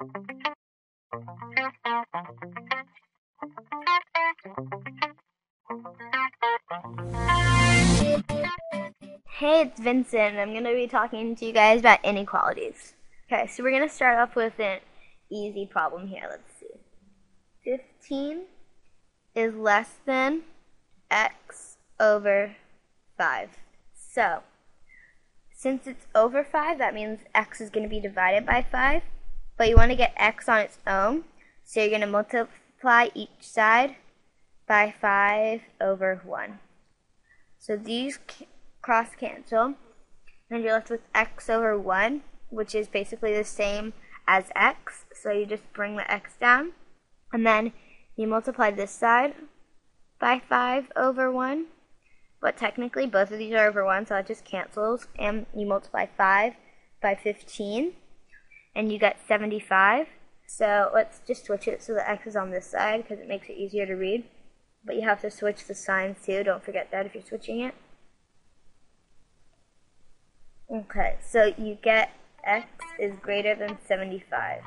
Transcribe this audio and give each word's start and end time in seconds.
Hey, 0.00 0.04
it's 9.62 9.80
Vincent. 9.80 10.36
I'm 10.36 10.52
going 10.52 10.62
to 10.62 10.74
be 10.74 10.86
talking 10.86 11.34
to 11.34 11.44
you 11.44 11.52
guys 11.52 11.80
about 11.80 12.04
inequalities. 12.04 12.94
Okay, 13.26 13.48
so 13.48 13.64
we're 13.64 13.72
going 13.72 13.88
to 13.88 13.92
start 13.92 14.18
off 14.18 14.36
with 14.36 14.60
an 14.60 14.78
easy 15.32 15.66
problem 15.66 16.06
here. 16.06 16.28
Let's 16.30 16.52
see. 16.60 16.78
15 17.64 18.42
is 19.34 19.54
less 19.56 19.96
than 20.06 20.42
x 21.10 21.78
over 21.98 22.54
5. 23.16 23.50
So, 23.96 24.42
since 25.52 25.88
it's 25.88 26.06
over 26.14 26.44
5, 26.44 26.78
that 26.78 26.94
means 26.94 27.20
x 27.34 27.60
is 27.60 27.70
going 27.70 27.82
to 27.82 27.90
be 27.90 28.00
divided 28.00 28.46
by 28.46 28.64
5. 28.70 29.02
But 29.58 29.68
you 29.68 29.76
want 29.76 29.90
to 29.90 29.96
get 29.96 30.14
x 30.16 30.48
on 30.48 30.60
its 30.60 30.78
own, 30.86 31.24
so 31.64 31.80
you're 31.80 31.88
going 31.88 32.00
to 32.00 32.06
multiply 32.06 33.08
each 33.12 33.28
side 33.40 33.96
by 34.68 34.94
5 35.00 35.62
over 35.80 36.22
1. 36.24 36.60
So 37.58 37.76
these 37.76 38.20
cross 38.80 39.08
cancel, 39.18 39.74
and 40.48 40.62
you're 40.62 40.74
left 40.74 40.90
with 40.90 41.00
x 41.12 41.50
over 41.50 41.76
1, 41.76 42.22
which 42.50 42.72
is 42.72 42.86
basically 42.86 43.34
the 43.34 43.42
same 43.42 43.94
as 44.28 44.44
x. 44.54 45.06
So 45.12 45.32
you 45.32 45.44
just 45.44 45.70
bring 45.72 45.96
the 45.96 46.10
x 46.10 46.34
down, 46.40 46.72
and 47.32 47.44
then 47.44 47.72
you 48.14 48.28
multiply 48.28 48.70
this 48.70 48.92
side 48.92 49.34
by 50.20 50.40
5 50.48 50.92
over 50.94 51.32
1. 51.32 51.66
But 52.40 52.56
technically, 52.56 53.06
both 53.06 53.32
of 53.32 53.38
these 53.40 53.54
are 53.54 53.66
over 53.66 53.84
1, 53.84 54.06
so 54.06 54.14
it 54.14 54.28
just 54.28 54.44
cancels. 54.44 55.08
And 55.18 55.46
you 55.52 55.66
multiply 55.66 56.06
5 56.16 56.54
by 57.02 57.16
15, 57.16 57.94
and 58.78 58.92
you 58.92 58.98
got 58.98 59.16
75. 59.26 60.06
So 60.46 60.90
let's 60.94 61.20
just 61.26 61.44
switch 61.44 61.66
it 61.66 61.82
so 61.82 61.92
the 61.92 62.08
x 62.08 62.28
is 62.28 62.36
on 62.36 62.50
this 62.50 62.64
side 62.64 63.02
because 63.02 63.18
it 63.18 63.28
makes 63.28 63.48
it 63.48 63.56
easier 63.56 63.84
to 63.84 63.94
read. 63.94 64.24
But 64.84 64.94
you 64.94 65.02
have 65.02 65.20
to 65.22 65.30
switch 65.30 65.66
the 65.66 65.74
signs 65.74 66.24
too. 66.24 66.44
Don't 66.44 66.64
forget 66.64 66.90
that 66.92 67.04
if 67.04 67.14
you're 67.14 67.24
switching 67.24 67.60
it. 67.60 67.74
Okay, 70.70 71.16
so 71.26 71.52
you 71.58 71.76
get 71.82 72.12
x 72.44 72.68
is 73.00 73.16
greater 73.20 73.54
than 73.54 73.78
75. 73.86 74.62